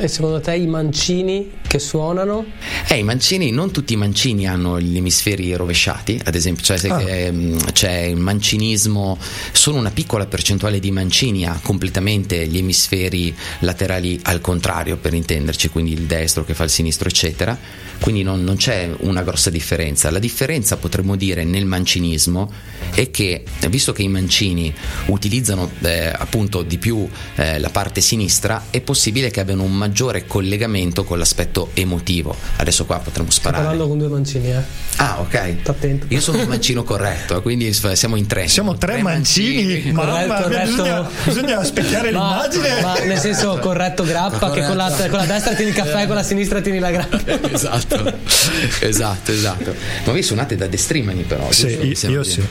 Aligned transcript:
E 0.00 0.06
secondo 0.06 0.38
te 0.38 0.54
i 0.54 0.68
mancini 0.68 1.54
che 1.66 1.80
suonano? 1.80 2.44
Eh, 2.90 2.96
i 2.96 3.02
mancini, 3.02 3.50
non 3.50 3.70
tutti 3.70 3.92
i 3.92 3.96
mancini 3.96 4.48
hanno 4.48 4.80
gli 4.80 4.96
emisferi 4.96 5.52
rovesciati, 5.54 6.18
ad 6.24 6.34
esempio, 6.34 6.64
cioè 6.64 6.78
se, 6.78 6.88
Ah. 6.88 7.02
ehm, 7.02 7.72
c'è 7.72 8.04
il 8.04 8.16
mancinismo, 8.16 9.18
solo 9.52 9.76
una 9.76 9.90
piccola 9.90 10.24
percentuale 10.24 10.80
di 10.80 10.90
mancini 10.90 11.44
ha 11.44 11.60
completamente 11.62 12.46
gli 12.46 12.56
emisferi 12.56 13.36
laterali 13.58 14.18
al 14.22 14.40
contrario, 14.40 14.96
per 14.96 15.12
intenderci, 15.12 15.68
quindi 15.68 15.92
il 15.92 16.04
destro 16.04 16.46
che 16.46 16.54
fa 16.54 16.64
il 16.64 16.70
sinistro, 16.70 17.10
eccetera. 17.10 17.58
Quindi 18.00 18.22
non, 18.22 18.42
non 18.42 18.56
c'è 18.56 18.88
una 19.00 19.22
grossa 19.22 19.50
differenza. 19.50 20.10
La 20.10 20.20
differenza 20.20 20.76
potremmo 20.78 21.14
dire 21.16 21.44
nel 21.44 21.66
mancinismo 21.66 22.50
è 22.94 23.10
che, 23.10 23.42
visto 23.68 23.92
che 23.92 24.02
i 24.02 24.08
mancini 24.08 24.72
utilizzano 25.06 25.70
eh, 25.82 26.06
appunto 26.06 26.62
di 26.62 26.78
più 26.78 27.06
eh, 27.34 27.58
la 27.58 27.68
parte 27.70 28.00
sinistra, 28.00 28.66
è 28.70 28.80
possibile 28.80 29.30
che 29.30 29.40
abbiano 29.40 29.64
un 29.64 29.76
maggiore 29.76 30.26
collegamento 30.26 31.04
con 31.04 31.18
l'aspetto 31.18 31.70
emotivo. 31.74 32.34
Adesso 32.56 32.77
qua 32.84 32.98
potremmo 32.98 33.30
Sto 33.30 33.40
sparare. 33.40 33.62
parlando 33.64 33.88
con 33.88 33.98
due 33.98 34.08
mancini, 34.08 34.50
eh. 34.50 34.62
Ah, 34.96 35.20
ok. 35.20 35.54
Sta 35.62 35.70
attento. 35.72 36.06
Io 36.08 36.20
sono 36.20 36.38
un 36.38 36.46
mancino 36.48 36.82
corretto, 36.84 37.36
eh, 37.38 37.42
quindi 37.42 37.72
siamo 37.72 38.16
in 38.16 38.26
tre. 38.26 38.48
Siamo 38.48 38.76
tre 38.76 39.00
mancini, 39.02 39.92
mamma 39.92 40.12
Corretto, 40.42 40.48
mia, 40.48 40.60
bisogna, 40.64 40.96
corretto. 41.02 41.22
bisogna 41.24 41.64
specchiare 41.64 42.10
Ma, 42.10 42.46
l'immagine. 42.50 42.80
ma 42.82 42.98
nel 43.04 43.18
senso 43.18 43.58
corretto 43.58 44.04
grappa, 44.04 44.50
che 44.50 44.62
con 44.64 44.76
la, 44.76 44.88
Corretto. 44.90 45.08
con 45.10 45.18
la 45.18 45.24
destra 45.26 45.54
tieni 45.54 45.70
il 45.70 45.76
caffè, 45.76 46.06
con 46.06 46.14
la 46.16 46.22
sinistra 46.22 46.60
tieni 46.60 46.78
la 46.78 46.90
grappa. 46.90 47.20
esatto, 47.52 48.12
esatto, 48.80 49.32
esatto. 49.32 49.74
Ma 50.04 50.12
voi 50.12 50.22
suonate 50.22 50.56
da 50.56 50.66
destrimani 50.66 51.22
però. 51.22 51.50
Sì, 51.52 51.66
io, 51.68 52.10
io 52.10 52.22
sì. 52.22 52.42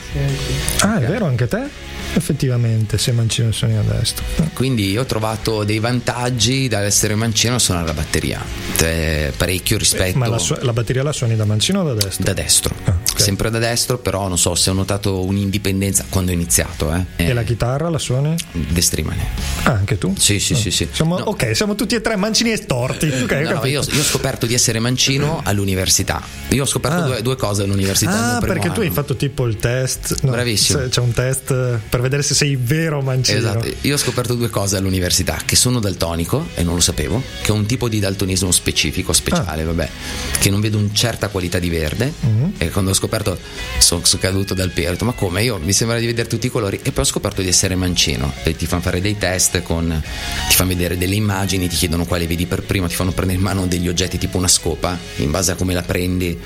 Ah, 0.80 0.98
è 1.00 1.06
vero 1.06 1.26
anche 1.26 1.46
te? 1.48 1.86
Effettivamente, 2.14 2.98
sei 2.98 3.14
mancino 3.14 3.52
suoni 3.52 3.76
a 3.76 3.82
destra. 3.82 4.24
Quindi 4.54 4.90
io 4.90 5.02
ho 5.02 5.04
trovato 5.04 5.64
dei 5.64 5.78
vantaggi 5.78 6.66
dall'essere 6.68 7.14
mancino 7.14 7.54
a 7.56 7.58
suonare 7.58 7.86
la 7.86 7.92
batteria. 7.92 8.42
Cioè, 8.76 9.32
parecchio 9.36 9.78
rispetto 9.78 10.18
Ma 10.18 10.26
la, 10.28 10.38
su- 10.38 10.56
la 10.60 10.72
batteria 10.72 11.02
la 11.02 11.12
suoni 11.12 11.36
da 11.36 11.44
mancino 11.44 11.80
o 11.80 11.84
da 11.84 11.94
destra? 11.94 12.24
da 12.24 12.32
destro. 12.32 12.74
Ah, 12.84 12.96
ok. 13.18 13.24
Sempre 13.24 13.50
da 13.50 13.58
destro, 13.58 13.98
però 13.98 14.28
non 14.28 14.38
so 14.38 14.54
se 14.54 14.70
ho 14.70 14.72
notato 14.72 15.24
un'indipendenza 15.24 16.04
quando 16.08 16.30
ho 16.30 16.34
iniziato. 16.34 16.92
Eh. 16.94 17.26
E 17.26 17.32
la 17.32 17.42
chitarra 17.42 17.88
la 17.88 17.98
suoni? 17.98 18.34
Destrimani. 18.52 19.20
Ah, 19.64 19.72
anche 19.72 19.98
tu? 19.98 20.14
Sì, 20.18 20.38
sì, 20.38 20.54
sì, 20.54 20.70
sì. 20.70 20.88
Siamo, 20.90 21.18
No. 21.18 21.24
Ok, 21.24 21.54
siamo 21.56 21.74
tutti 21.74 21.94
e 21.94 22.00
tre 22.00 22.16
mancini 22.16 22.52
e 22.52 22.56
storti. 22.56 23.06
Ok, 23.08 23.32
ho 23.46 23.52
No, 23.60 23.64
io, 23.66 23.82
io 23.90 24.00
ho 24.00 24.02
scoperto 24.02 24.46
di 24.46 24.54
essere 24.54 24.78
mancino 24.78 25.40
all'università. 25.44 26.22
Io 26.50 26.62
ho 26.62 26.66
scoperto 26.66 26.98
Ah. 26.98 27.06
due, 27.06 27.22
due 27.22 27.36
cose 27.36 27.62
all'università. 27.64 28.36
Ah, 28.36 28.40
perché 28.40 28.70
tu 28.70 28.80
hai 28.80 28.86
anno. 28.86 28.94
fatto 28.94 29.16
tipo 29.16 29.46
il 29.46 29.56
test. 29.56 30.22
no, 30.22 30.30
Bravissimo. 30.30 30.88
C'è 30.88 31.00
un 31.00 31.12
test 31.12 31.50
eh, 31.50 31.78
per 31.88 32.00
vedere 32.00 32.22
se 32.22 32.34
sei 32.34 32.56
vero 32.56 33.00
mancino. 33.02 33.38
Esatto, 33.38 33.68
io 33.82 33.94
ho 33.94 33.98
scoperto 33.98 34.34
due 34.34 34.48
cose 34.50 34.76
all'università, 34.76 35.38
che 35.44 35.56
sono 35.56 35.80
daltonico 35.80 36.46
e 36.54 36.62
non 36.62 36.74
lo 36.74 36.80
sapevo, 36.80 37.22
che 37.42 37.52
ho 37.52 37.54
un 37.54 37.66
tipo 37.66 37.88
di 37.88 37.98
daltonismo 38.00 38.50
specifico, 38.52 39.10
Ah. 39.10 39.14
speciale, 39.14 39.64
vabbè, 39.64 39.88
che 40.38 40.50
non 40.50 40.60
vedo 40.60 40.78
una 40.78 40.88
certa 40.92 41.28
qualità 41.28 41.58
di 41.58 41.68
verde 41.68 42.12
Mm-hmm. 42.24 42.50
e 42.58 42.70
quando 42.70 42.90
ho 42.90 42.94
scoperto 42.94 43.06
sono, 43.78 44.04
sono 44.04 44.22
caduto 44.22 44.54
dal 44.54 44.70
detto 44.70 45.04
ma 45.04 45.12
come 45.12 45.42
io 45.42 45.58
mi 45.58 45.72
sembra 45.72 45.98
di 45.98 46.06
vedere 46.06 46.28
tutti 46.28 46.46
i 46.46 46.50
colori 46.50 46.78
e 46.82 46.92
poi 46.92 47.04
ho 47.04 47.06
scoperto 47.06 47.42
di 47.42 47.48
essere 47.48 47.74
mancino 47.74 48.32
e 48.44 48.54
ti 48.54 48.66
fanno 48.66 48.82
fare 48.82 49.00
dei 49.00 49.16
test 49.18 49.62
con, 49.62 50.00
ti 50.48 50.54
fanno 50.54 50.68
vedere 50.68 50.96
delle 50.98 51.14
immagini, 51.14 51.68
ti 51.68 51.76
chiedono 51.76 52.04
quale 52.04 52.26
vedi 52.26 52.46
per 52.46 52.62
prima, 52.62 52.86
ti 52.86 52.94
fanno 52.94 53.12
prendere 53.12 53.38
in 53.38 53.44
mano 53.44 53.66
degli 53.66 53.88
oggetti 53.88 54.18
tipo 54.18 54.36
una 54.38 54.48
scopa 54.48 54.96
in 55.16 55.30
base 55.30 55.52
a 55.52 55.54
come 55.54 55.74
la 55.74 55.82
prendi 55.82 56.38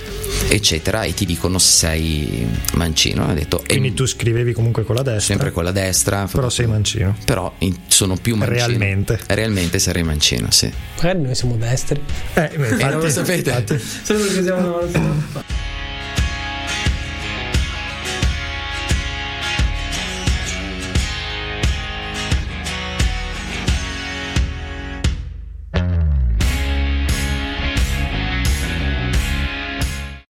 eccetera 0.49 1.03
e 1.03 1.15
ti 1.15 1.25
dicono 1.27 1.59
se 1.59 1.71
sei 1.83 2.47
mancino. 2.75 3.25
Ho 3.29 3.33
detto, 3.35 3.63
e 3.65 3.67
Quindi 3.69 3.95
tu 3.95 4.07
scrivevi 4.07 4.53
comunque 4.53 4.85
con 4.85 4.95
la 4.95 5.03
destra. 5.03 5.21
sempre 5.23 5.51
con 5.53 5.65
la 5.65 5.73
destra, 5.73 6.29
Però 6.31 6.49
sei 6.49 6.67
mancino. 6.67 7.17
però 7.25 7.53
in- 7.59 7.77
sono 7.89 8.17
più 8.17 8.37
mancino. 8.37 8.67
Realmente. 8.67 9.19
Realmente 9.27 9.79
sarei 9.79 10.03
mancino, 10.03 10.51
sì. 10.51 10.71
Magari 10.97 11.21
noi 11.23 11.35
siamo 11.35 11.57
destri. 11.57 12.01
Eh, 12.35 12.51
ma 12.57 12.67
infatti, 12.69 12.85
non 12.93 13.01
lo 13.01 13.09
sapete? 13.11 13.51
infatti. 13.51 13.81
Solo 14.03 14.19
perché 14.21 14.43
siamo 14.43 14.59
una 14.61 14.69
volta. 14.69 15.52